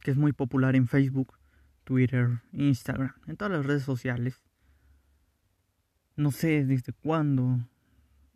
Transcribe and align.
que 0.00 0.10
es 0.10 0.16
muy 0.16 0.32
popular 0.32 0.76
en 0.76 0.88
Facebook, 0.88 1.34
Twitter, 1.84 2.40
Instagram, 2.52 3.14
en 3.26 3.36
todas 3.36 3.52
las 3.52 3.66
redes 3.66 3.82
sociales. 3.82 4.42
No 6.16 6.30
sé 6.30 6.64
desde 6.64 6.92
cuándo 6.92 7.60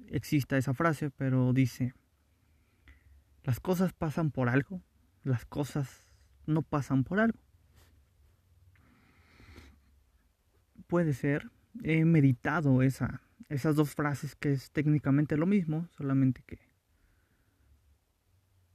exista 0.08 0.56
esa 0.56 0.74
frase, 0.74 1.10
pero 1.10 1.52
dice, 1.52 1.94
las 3.44 3.60
cosas 3.60 3.92
pasan 3.92 4.30
por 4.30 4.48
algo, 4.48 4.82
las 5.24 5.44
cosas 5.44 6.06
no 6.46 6.62
pasan 6.62 7.04
por 7.04 7.20
algo. 7.20 7.38
Puede 10.86 11.12
ser, 11.12 11.50
he 11.82 12.04
meditado 12.04 12.82
esa, 12.82 13.22
esas 13.48 13.76
dos 13.76 13.94
frases 13.94 14.36
que 14.36 14.52
es 14.52 14.70
técnicamente 14.70 15.36
lo 15.36 15.46
mismo, 15.46 15.88
solamente 15.96 16.42
que 16.46 16.71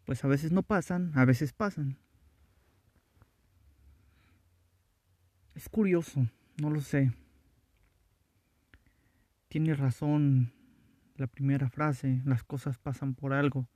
pues 0.07 0.23
a 0.23 0.29
veces 0.29 0.53
no 0.53 0.63
pasan, 0.63 1.11
a 1.15 1.25
veces 1.25 1.51
pasan. 1.51 1.97
Es 5.53 5.67
curioso, 5.67 6.29
no 6.61 6.69
lo 6.69 6.79
sé. 6.79 7.11
Tiene 9.49 9.73
razón 9.75 10.53
la 11.17 11.27
primera 11.27 11.69
frase, 11.69 12.21
las 12.23 12.45
cosas 12.45 12.77
pasan 12.77 13.15
por 13.15 13.33
algo. 13.33 13.67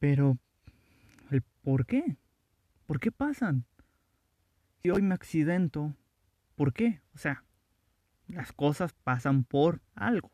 Pero, 0.00 0.36
¿el 1.30 1.42
por 1.62 1.86
qué? 1.86 2.16
¿Por 2.86 2.98
qué 2.98 3.12
pasan? 3.12 3.66
Si 4.82 4.90
hoy 4.90 5.00
me 5.00 5.14
accidento, 5.14 5.94
¿por 6.56 6.72
qué? 6.72 7.02
O 7.14 7.18
sea, 7.18 7.44
las 8.26 8.52
cosas 8.52 8.94
pasan 8.94 9.44
por 9.44 9.80
algo. 9.94 10.32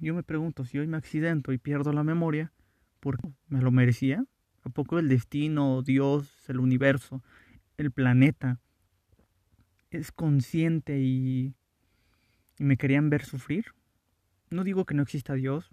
Yo 0.00 0.14
me 0.14 0.22
pregunto, 0.22 0.64
si 0.64 0.78
hoy 0.78 0.86
me 0.86 0.96
accidento 0.96 1.52
y 1.52 1.58
pierdo 1.58 1.92
la 1.92 2.02
memoria, 2.02 2.50
¿por 3.00 3.18
qué? 3.18 3.32
¿Me 3.48 3.60
lo 3.60 3.70
merecía? 3.70 4.24
¿A 4.62 4.68
poco 4.68 4.98
el 4.98 5.08
destino, 5.08 5.82
Dios, 5.82 6.28
el 6.48 6.58
universo, 6.58 7.22
el 7.76 7.90
planeta 7.90 8.60
es 9.90 10.12
consciente 10.12 10.98
y, 10.98 11.54
y 12.58 12.64
me 12.64 12.76
querían 12.76 13.10
ver 13.10 13.24
sufrir? 13.24 13.66
No 14.50 14.64
digo 14.64 14.84
que 14.84 14.94
no 14.94 15.02
exista 15.02 15.34
Dios. 15.34 15.70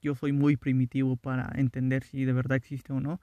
Yo 0.00 0.14
soy 0.14 0.32
muy 0.32 0.56
primitivo 0.56 1.16
para 1.16 1.50
entender 1.54 2.02
si 2.02 2.24
de 2.24 2.32
verdad 2.32 2.56
existe 2.56 2.92
o 2.92 3.00
no. 3.00 3.20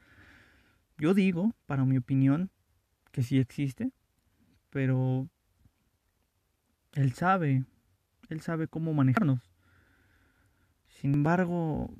Yo 0.97 1.13
digo, 1.13 1.53
para 1.65 1.85
mi 1.85 1.97
opinión, 1.97 2.51
que 3.11 3.23
sí 3.23 3.39
existe, 3.39 3.91
pero 4.69 5.29
Él 6.93 7.13
sabe, 7.13 7.65
Él 8.29 8.41
sabe 8.41 8.67
cómo 8.67 8.93
manejarnos. 8.93 9.39
Sin 10.87 11.13
embargo, 11.13 11.93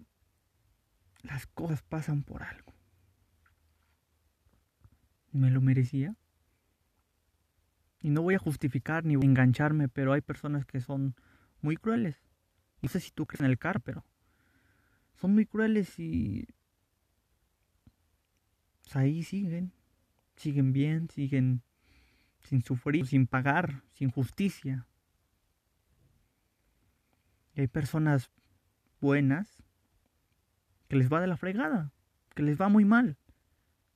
las 1.22 1.48
cosas 1.48 1.82
pasan 1.82 2.24
por 2.24 2.44
algo. 2.44 2.74
¿Me 5.32 5.52
lo 5.52 5.62
merecía? 5.62 6.16
Y 8.02 8.10
no 8.10 8.22
voy 8.22 8.36
a 8.36 8.40
justificar 8.40 9.06
ni 9.06 9.14
engancharme, 9.14 9.90
pero 9.90 10.14
hay 10.14 10.22
personas 10.22 10.66
que 10.66 10.80
son 10.80 11.16
muy 11.62 11.76
crueles. 11.76 12.16
No 12.82 12.90
sé 12.90 13.00
si 13.00 13.12
tú 13.12 13.26
crees 13.26 13.42
en 13.42 13.48
el 13.48 13.60
car, 13.60 13.82
pero 13.82 14.06
son 15.16 15.34
muy 15.34 15.46
crueles 15.46 16.00
y 16.00 16.48
pues, 18.84 18.96
ahí 18.96 19.24
siguen, 19.24 19.74
siguen 20.38 20.72
bien, 20.72 21.10
siguen 21.10 21.62
sin 22.40 22.64
sufrir, 22.64 23.06
sin 23.06 23.28
pagar, 23.28 23.84
sin 23.92 24.10
justicia. 24.10 24.88
Y 27.54 27.62
hay 27.62 27.68
personas 27.68 28.32
buenas 29.02 29.59
que 30.90 30.98
les 30.98 31.12
va 31.12 31.22
de 31.22 31.28
la 31.28 31.38
fregada, 31.38 31.94
que 32.36 32.44
les 32.44 32.60
va 32.60 32.68
muy 32.68 32.84
mal, 32.84 33.18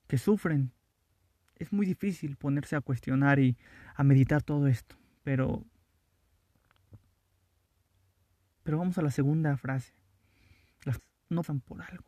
que 0.07 0.17
sufren. 0.17 0.71
Es 1.55 1.73
muy 1.73 1.85
difícil 1.85 2.37
ponerse 2.37 2.75
a 2.75 2.81
cuestionar 2.81 3.39
y 3.39 3.57
a 3.95 4.03
meditar 4.03 4.41
todo 4.41 4.67
esto, 4.67 4.95
pero 5.23 5.65
pero 8.63 8.77
vamos 8.77 8.97
a 8.97 9.01
la 9.01 9.11
segunda 9.11 9.57
frase. 9.57 9.93
Las 10.85 10.99
no 11.29 11.41
pasan 11.41 11.59
por 11.59 11.81
algo. 11.81 12.05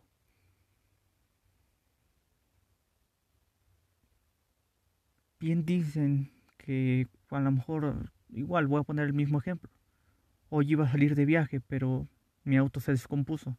Bien 5.40 5.66
dicen 5.66 6.32
que 6.58 7.08
a 7.30 7.40
lo 7.40 7.52
mejor, 7.52 8.12
igual 8.30 8.68
voy 8.68 8.80
a 8.80 8.84
poner 8.84 9.06
el 9.06 9.14
mismo 9.14 9.40
ejemplo. 9.40 9.70
Hoy 10.50 10.72
iba 10.72 10.86
a 10.86 10.92
salir 10.92 11.16
de 11.16 11.26
viaje, 11.26 11.60
pero 11.60 12.08
mi 12.44 12.56
auto 12.56 12.80
se 12.80 12.92
descompuso. 12.92 13.58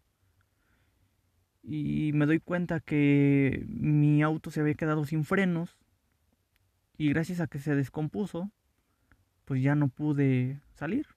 Y 1.68 2.12
me 2.14 2.26
doy 2.26 2.38
cuenta 2.38 2.78
que 2.78 3.64
mi 3.66 4.22
auto 4.22 4.52
se 4.52 4.60
había 4.60 4.74
quedado 4.74 5.04
sin 5.04 5.24
frenos. 5.24 5.76
Y 6.96 7.08
gracias 7.08 7.40
a 7.40 7.48
que 7.48 7.58
se 7.58 7.74
descompuso, 7.74 8.52
pues 9.44 9.60
ya 9.62 9.74
no 9.74 9.88
pude 9.88 10.60
salir. 10.74 11.08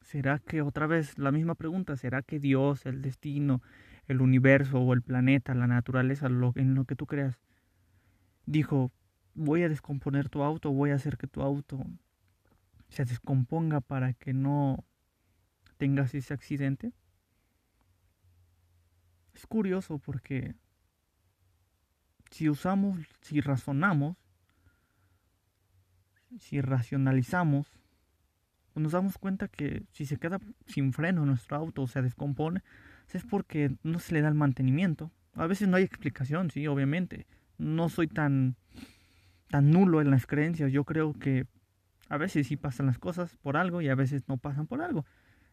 ¿Será 0.00 0.38
que 0.38 0.62
otra 0.62 0.86
vez 0.86 1.18
la 1.18 1.30
misma 1.30 1.56
pregunta? 1.56 1.94
¿Será 1.96 2.22
que 2.22 2.40
Dios, 2.40 2.86
el 2.86 3.02
destino, 3.02 3.60
el 4.08 4.22
universo 4.22 4.80
o 4.80 4.94
el 4.94 5.02
planeta, 5.02 5.54
la 5.54 5.66
naturaleza, 5.66 6.26
en 6.26 6.74
lo 6.74 6.84
que 6.86 6.96
tú 6.96 7.04
creas, 7.04 7.38
dijo, 8.46 8.92
voy 9.34 9.62
a 9.62 9.68
descomponer 9.68 10.30
tu 10.30 10.42
auto, 10.42 10.72
voy 10.72 10.90
a 10.90 10.94
hacer 10.94 11.18
que 11.18 11.26
tu 11.26 11.42
auto 11.42 11.84
se 12.88 13.04
descomponga 13.04 13.82
para 13.82 14.14
que 14.14 14.32
no 14.32 14.86
tengas 15.76 16.14
ese 16.14 16.32
accidente? 16.32 16.94
Es 19.36 19.46
curioso 19.46 19.98
porque 19.98 20.54
si 22.30 22.48
usamos, 22.48 22.98
si 23.20 23.42
razonamos, 23.42 24.16
si 26.38 26.62
racionalizamos, 26.62 27.70
pues 28.72 28.82
nos 28.82 28.92
damos 28.92 29.18
cuenta 29.18 29.48
que 29.48 29.84
si 29.92 30.06
se 30.06 30.16
queda 30.16 30.40
sin 30.66 30.94
freno 30.94 31.26
nuestro 31.26 31.58
auto 31.58 31.82
o 31.82 31.86
se 31.86 32.00
descompone, 32.00 32.62
es 33.12 33.24
porque 33.24 33.76
no 33.82 33.98
se 33.98 34.14
le 34.14 34.22
da 34.22 34.28
el 34.28 34.34
mantenimiento. 34.34 35.12
A 35.34 35.46
veces 35.46 35.68
no 35.68 35.76
hay 35.76 35.84
explicación, 35.84 36.50
sí, 36.50 36.66
obviamente. 36.66 37.26
No 37.58 37.90
soy 37.90 38.08
tan, 38.08 38.56
tan 39.48 39.70
nulo 39.70 40.00
en 40.00 40.10
las 40.10 40.26
creencias. 40.26 40.72
Yo 40.72 40.84
creo 40.84 41.12
que 41.12 41.46
a 42.08 42.16
veces 42.16 42.46
sí 42.46 42.56
pasan 42.56 42.86
las 42.86 42.98
cosas 42.98 43.36
por 43.42 43.58
algo 43.58 43.82
y 43.82 43.90
a 43.90 43.94
veces 43.94 44.26
no 44.28 44.38
pasan 44.38 44.66
por 44.66 44.80
algo. 44.80 45.04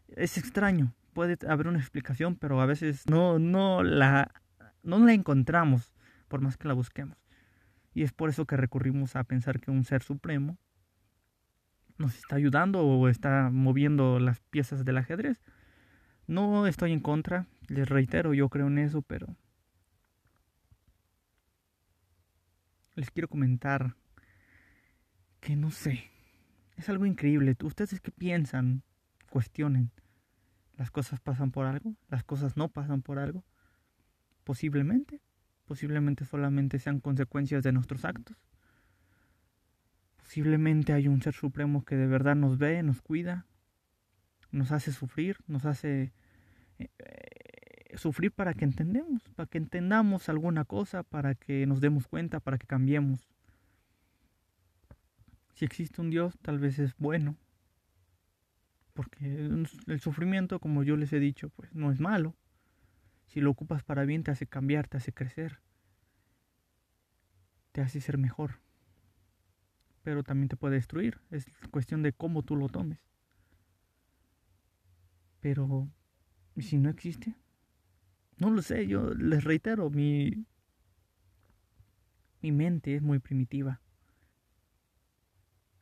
Es 0.08 0.38
extraño. 0.38 0.96
Puede 1.14 1.38
haber 1.48 1.68
una 1.68 1.80
explicación, 1.80 2.36
pero 2.36 2.62
a 2.62 2.66
veces 2.66 3.08
no, 3.08 3.40
no, 3.40 3.84
la, 3.84 4.32
no 4.82 5.00
la 5.00 5.14
encontramos 5.14 5.94
por 6.28 6.42
más 6.42 6.58
que 6.58 6.68
la 6.68 6.74
busquemos. 6.74 7.18
Y 7.94 8.04
es 8.04 8.12
por 8.12 8.30
eso 8.30 8.46
que 8.46 8.58
recurrimos 8.58 9.16
a 9.16 9.24
pensar 9.24 9.60
que 9.60 9.72
un 9.72 9.84
ser 9.84 10.02
supremo 10.02 10.58
nos 11.98 12.18
está 12.18 12.36
ayudando 12.36 12.82
o 12.86 13.08
está 13.08 13.50
moviendo 13.52 14.20
las 14.20 14.40
piezas 14.40 14.84
del 14.84 14.98
ajedrez. 14.98 15.42
No 16.26 16.66
estoy 16.66 16.92
en 16.92 17.02
contra, 17.02 17.48
les 17.68 17.88
reitero, 17.88 18.34
yo 18.34 18.50
creo 18.50 18.68
en 18.68 18.80
eso, 18.80 19.02
pero 19.02 19.36
les 22.96 23.12
quiero 23.12 23.28
comentar 23.28 23.96
que 25.40 25.56
no 25.56 25.72
sé, 25.72 26.10
es 26.78 26.90
algo 26.90 27.06
increíble. 27.06 27.56
¿Ustedes 27.62 28.00
qué 28.00 28.12
piensan? 28.12 28.84
Cuestionen. 29.30 29.92
¿Las 30.78 30.92
cosas 30.92 31.20
pasan 31.20 31.52
por 31.52 31.66
algo? 31.66 31.96
¿Las 32.10 32.24
cosas 32.24 32.58
no 32.58 32.70
pasan 32.70 33.02
por 33.02 33.20
algo? 33.20 33.44
Posiblemente. 34.44 35.22
Posiblemente 35.66 36.26
solamente 36.26 36.80
sean 36.80 37.00
consecuencias 37.00 37.64
de 37.64 37.72
nuestros 37.72 38.06
actos. 38.06 38.38
Posiblemente 40.18 40.94
hay 40.94 41.08
un 41.08 41.22
ser 41.22 41.34
supremo 41.34 41.86
que 41.86 41.96
de 41.96 42.08
verdad 42.08 42.36
nos 42.36 42.58
ve, 42.58 42.82
nos 42.84 43.02
cuida, 43.02 43.46
nos 44.52 44.72
hace 44.72 44.92
sufrir, 44.92 45.38
nos 45.48 45.66
hace 45.66 46.12
eh, 46.80 46.88
sufrir 47.96 48.32
para 48.32 48.54
que 48.54 48.66
entendemos, 48.66 49.22
para 49.36 49.48
que 49.48 49.58
entendamos 49.58 50.30
alguna 50.30 50.66
cosa, 50.66 51.04
para 51.04 51.36
que 51.36 51.66
nos 51.66 51.82
demos 51.82 52.08
cuenta, 52.08 52.40
para 52.40 52.58
que 52.58 52.68
cambiemos. 52.68 53.28
Si 55.56 55.66
existe 55.66 56.02
un 56.02 56.10
Dios, 56.10 56.38
tal 56.42 56.60
vez 56.60 56.80
es 56.80 56.96
bueno, 56.98 57.38
porque 58.94 59.26
el 59.26 60.00
sufrimiento, 60.00 60.60
como 60.60 60.84
yo 60.84 60.96
les 60.98 61.12
he 61.14 61.20
dicho, 61.20 61.50
pues 61.50 61.74
no 61.74 61.92
es 61.92 62.00
malo. 62.00 62.36
Si 63.28 63.42
lo 63.42 63.50
ocupas 63.52 63.84
para 63.84 64.06
bien, 64.06 64.24
te 64.24 64.32
hace 64.32 64.48
cambiar, 64.48 64.88
te 64.88 64.98
hace 64.98 65.14
crecer, 65.14 65.60
te 67.72 67.82
hace 67.82 68.02
ser 68.02 68.18
mejor 68.18 68.64
pero 70.04 70.24
también 70.24 70.50
te 70.50 70.58
puede 70.58 70.76
destruir. 70.76 71.20
Es 71.32 71.46
cuestión 71.72 72.04
de 72.04 72.14
cómo 72.14 72.44
tú 72.44 72.56
lo 72.56 72.68
tomes. 72.70 73.00
Pero, 75.40 75.90
¿y 76.56 76.62
si 76.62 76.78
no 76.78 76.90
existe? 76.90 77.36
No 78.38 78.52
lo 78.52 78.62
sé, 78.62 78.88
yo 78.88 79.14
les 79.14 79.44
reitero, 79.44 79.90
mi, 79.90 80.46
mi 82.42 82.52
mente 82.52 82.96
es 82.96 83.02
muy 83.02 83.20
primitiva. 83.20 83.82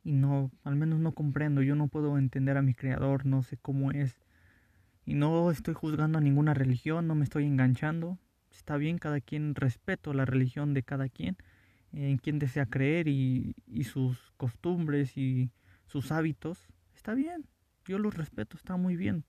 Y 0.04 0.14
no, 0.14 0.52
al 0.64 0.76
menos 0.76 1.00
no 1.00 1.14
comprendo, 1.14 1.62
yo 1.62 1.76
no 1.76 1.88
puedo 1.88 2.18
entender 2.18 2.58
a 2.58 2.62
mi 2.62 2.74
creador, 2.74 3.26
no 3.26 3.44
sé 3.44 3.58
cómo 3.58 3.92
es. 3.92 4.20
Y 5.06 5.14
no 5.14 5.52
estoy 5.52 5.74
juzgando 5.74 6.18
a 6.18 6.22
ninguna 6.22 6.54
religión, 6.54 7.08
no 7.08 7.16
me 7.16 7.24
estoy 7.24 7.46
enganchando. 7.46 8.18
está 8.52 8.78
bien, 8.78 8.98
cada 8.98 9.22
quien 9.22 9.56
respeto 9.56 10.14
la 10.14 10.26
religión 10.26 10.74
de 10.74 10.84
cada 10.84 11.10
quien, 11.10 11.38
en 11.94 12.18
quien 12.18 12.40
desea 12.40 12.66
creer 12.66 13.08
y, 13.08 13.56
y 13.68 13.84
sus 13.84 14.32
costumbres 14.38 15.18
y 15.18 15.52
sus 15.88 16.12
hábitos, 16.12 16.70
está 16.96 17.14
bien, 17.14 17.48
yo 17.86 18.00
los 18.00 18.16
respeto, 18.16 18.58
está 18.58 18.78
muy 18.78 18.96
bien. 18.96 19.26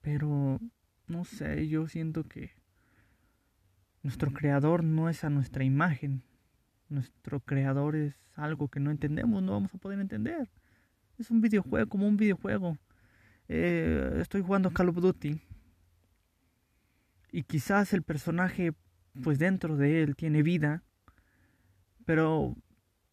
Pero, 0.00 0.60
no 1.06 1.24
sé, 1.24 1.66
yo 1.68 1.88
siento 1.88 2.24
que 2.24 2.52
nuestro 4.02 4.30
creador 4.32 4.84
no 4.84 5.08
es 5.08 5.24
a 5.24 5.30
nuestra 5.30 5.64
imagen. 5.64 6.22
Nuestro 6.88 7.40
creador 7.40 7.96
es 7.96 8.14
algo 8.34 8.68
que 8.68 8.80
no 8.80 8.90
entendemos, 8.90 9.42
no 9.42 9.52
vamos 9.52 9.74
a 9.74 9.78
poder 9.78 10.00
entender. 10.00 10.50
Es 11.18 11.30
un 11.30 11.40
videojuego, 11.40 11.88
como 11.88 12.06
un 12.06 12.16
videojuego. 12.16 12.78
Eh, 13.48 14.18
estoy 14.20 14.42
jugando 14.42 14.70
Call 14.70 14.88
of 14.88 14.96
Duty. 14.96 15.40
Y 17.32 17.42
quizás 17.44 17.92
el 17.92 18.02
personaje, 18.02 18.72
pues 19.22 19.38
dentro 19.38 19.76
de 19.76 20.02
él, 20.02 20.16
tiene 20.16 20.42
vida. 20.42 20.82
Pero 22.04 22.56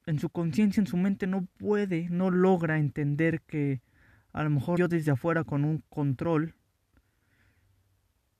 en 0.05 0.19
su 0.19 0.29
conciencia, 0.29 0.81
en 0.81 0.87
su 0.87 0.97
mente, 0.97 1.27
no 1.27 1.47
puede, 1.57 2.09
no 2.09 2.29
logra 2.29 2.77
entender 2.77 3.41
que 3.41 3.81
a 4.33 4.43
lo 4.43 4.49
mejor 4.49 4.79
yo 4.79 4.87
desde 4.87 5.11
afuera 5.11 5.43
con 5.43 5.63
un 5.63 5.83
control 5.89 6.55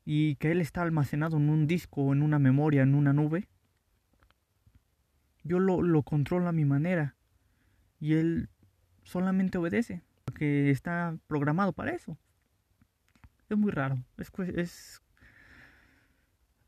y 0.06 0.36
que 0.36 0.52
él 0.52 0.62
está 0.62 0.82
almacenado 0.82 1.38
en 1.38 1.50
un 1.50 1.68
disco 1.68 2.12
en 2.14 2.22
una 2.22 2.40
memoria, 2.40 2.82
en 2.82 2.96
una 2.96 3.14
nube, 3.14 3.48
yo 5.44 5.60
lo, 5.60 5.82
lo 5.82 6.04
controlo 6.04 6.48
a 6.48 6.52
mi 6.52 6.66
manera 6.66 7.16
y 8.00 8.14
él 8.14 8.50
solamente 9.04 9.58
obedece, 9.58 10.04
porque 10.26 10.72
está 10.72 11.18
programado 11.28 11.74
para 11.74 11.92
eso. 11.92 12.18
Es 13.50 13.58
muy 13.58 13.72
raro, 13.72 14.04
es, 14.18 14.32
es 14.56 15.02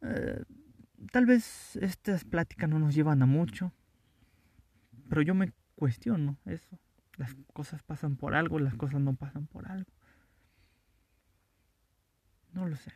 eh, 0.01 0.43
tal 1.11 1.25
vez 1.25 1.77
estas 1.77 2.25
pláticas 2.25 2.69
no 2.69 2.79
nos 2.79 2.93
llevan 2.93 3.21
a 3.21 3.25
mucho, 3.25 3.71
pero 5.09 5.21
yo 5.21 5.33
me 5.33 5.53
cuestiono 5.75 6.37
eso. 6.45 6.79
Las 7.17 7.35
cosas 7.53 7.83
pasan 7.83 8.15
por 8.15 8.35
algo, 8.35 8.59
las 8.59 8.75
cosas 8.75 8.99
no 8.99 9.13
pasan 9.15 9.47
por 9.47 9.69
algo. 9.69 9.91
No 12.53 12.67
lo 12.67 12.75
sé. 12.75 12.91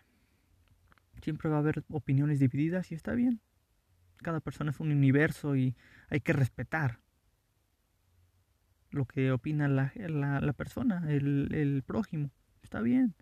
Siempre 1.21 1.49
va 1.49 1.57
a 1.57 1.59
haber 1.59 1.83
opiniones 1.89 2.39
divididas 2.39 2.91
y 2.91 2.95
está 2.95 3.13
bien. 3.13 3.41
Cada 4.17 4.39
persona 4.39 4.71
es 4.71 4.79
un 4.79 4.91
universo 4.91 5.55
y 5.55 5.75
hay 6.09 6.21
que 6.21 6.33
respetar 6.33 6.99
lo 8.89 9.05
que 9.05 9.31
opina 9.31 9.67
la, 9.67 9.91
la, 9.95 10.53
persona, 10.53 11.03
el, 11.09 11.49
el 11.53 11.83
prójimo. 11.83 12.31
Está 12.63 12.81
bien. 12.81 13.15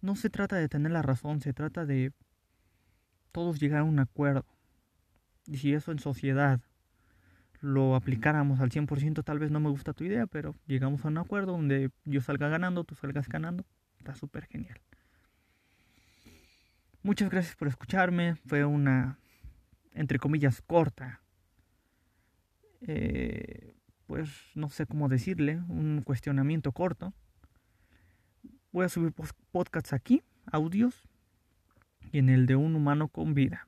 No 0.00 0.14
se 0.14 0.30
trata 0.30 0.56
de 0.56 0.68
tener 0.68 0.92
la 0.92 1.02
razón, 1.02 1.40
se 1.40 1.52
trata 1.52 1.84
de 1.84 2.12
todos 3.32 3.58
llegar 3.60 3.80
a 3.80 3.84
un 3.84 3.98
acuerdo. 3.98 4.46
Y 5.46 5.58
si 5.58 5.72
eso 5.72 5.92
en 5.92 5.98
sociedad 5.98 6.60
lo 7.60 7.96
aplicáramos 7.96 8.60
al 8.60 8.70
100%, 8.70 9.24
tal 9.24 9.38
vez 9.38 9.50
no 9.50 9.60
me 9.60 9.70
gusta 9.70 9.92
tu 9.92 10.04
idea, 10.04 10.26
pero 10.26 10.54
llegamos 10.66 11.04
a 11.04 11.08
un 11.08 11.18
acuerdo 11.18 11.52
donde 11.52 11.90
yo 12.04 12.20
salga 12.20 12.48
ganando, 12.48 12.84
tú 12.84 12.94
salgas 12.94 13.28
ganando. 13.28 13.64
Está 13.98 14.14
súper 14.14 14.46
genial. 14.46 14.80
Muchas 17.02 17.30
gracias 17.30 17.56
por 17.56 17.68
escucharme. 17.68 18.36
Fue 18.46 18.64
una, 18.64 19.18
entre 19.98 20.20
comillas, 20.20 20.62
corta. 20.62 21.20
Eh, 22.82 23.74
pues 24.06 24.30
no 24.54 24.68
sé 24.68 24.86
cómo 24.86 25.08
decirle, 25.08 25.60
un 25.68 26.02
cuestionamiento 26.02 26.70
corto. 26.70 27.12
Voy 28.70 28.84
a 28.84 28.88
subir 28.88 29.12
podcasts 29.50 29.92
aquí, 29.92 30.22
audios, 30.46 31.08
y 32.12 32.18
en 32.18 32.28
el 32.28 32.46
de 32.46 32.54
un 32.54 32.76
humano 32.76 33.08
con 33.08 33.34
vida. 33.34 33.66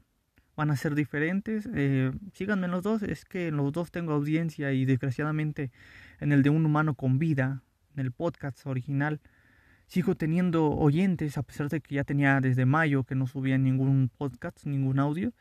Van 0.56 0.70
a 0.70 0.76
ser 0.76 0.94
diferentes. 0.94 1.68
Eh, 1.74 2.12
síganme 2.32 2.66
en 2.66 2.70
los 2.70 2.84
dos. 2.84 3.02
Es 3.02 3.24
que 3.24 3.48
en 3.48 3.56
los 3.56 3.72
dos 3.72 3.90
tengo 3.90 4.12
audiencia 4.12 4.72
y 4.72 4.84
desgraciadamente 4.84 5.72
en 6.20 6.30
el 6.32 6.42
de 6.42 6.50
un 6.50 6.64
humano 6.64 6.94
con 6.94 7.18
vida, 7.18 7.62
en 7.94 8.00
el 8.00 8.12
podcast 8.12 8.64
original, 8.66 9.20
sigo 9.88 10.14
teniendo 10.14 10.70
oyentes 10.70 11.36
a 11.38 11.42
pesar 11.42 11.68
de 11.70 11.80
que 11.80 11.96
ya 11.96 12.04
tenía 12.04 12.40
desde 12.40 12.66
mayo 12.66 13.02
que 13.02 13.16
no 13.16 13.26
subía 13.26 13.58
ningún 13.58 14.10
podcast, 14.16 14.64
ningún 14.64 15.00
audio. 15.00 15.32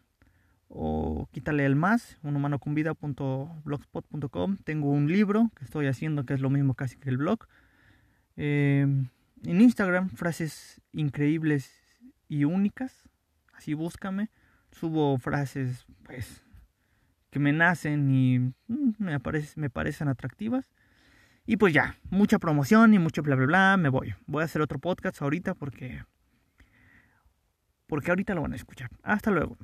o 0.72 1.28
quítale 1.32 1.66
el 1.66 1.76
más, 1.76 2.18
unhumanoconvida.blogspot.com. 2.24 4.58
Tengo 4.64 4.90
un 4.90 5.12
libro 5.12 5.52
que 5.56 5.66
estoy 5.66 5.86
haciendo 5.88 6.26
que 6.26 6.34
es 6.34 6.42
lo 6.42 6.50
mismo 6.50 6.74
casi 6.74 6.98
que 6.98 7.10
el 7.10 7.18
blog 7.18 7.46
Em, 8.42 9.10
en 9.44 9.60
Instagram, 9.60 10.08
frases 10.08 10.80
increíbles 10.94 11.70
y 12.30 12.46
únicas. 12.46 13.10
Así 13.54 13.74
búscame. 13.74 14.30
Subo 14.72 15.18
frases, 15.18 15.86
pues, 16.06 16.42
que 17.32 17.40
me 17.40 17.52
nacen 17.52 18.10
y 18.10 18.40
mm, 18.40 18.94
me, 18.98 19.20
me 19.58 19.70
parecen 19.70 20.08
atractivas. 20.08 20.72
Y 21.50 21.58
pues 21.58 21.74
ya, 21.74 21.98
mucha 22.12 22.38
promoción 22.38 22.94
y 22.94 23.00
mucho 23.00 23.24
bla 23.24 23.36
bla 23.36 23.48
bla, 23.48 23.78
me 23.78 23.90
voy. 23.90 24.14
Voy 24.28 24.44
a 24.44 24.46
hacer 24.46 24.62
otro 24.62 24.78
podcast 24.78 25.20
ahorita 25.20 25.56
porque 25.56 26.04
porque 27.88 28.12
ahorita 28.12 28.36
lo 28.36 28.44
van 28.44 28.54
a 28.54 28.56
escuchar. 28.56 28.92
Hasta 29.02 29.32
luego. 29.32 29.58